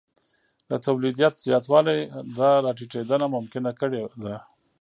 [0.69, 1.99] د تولیدیت زیاتوالی
[2.37, 4.35] دا راټیټېدنه ممکنه کړې ده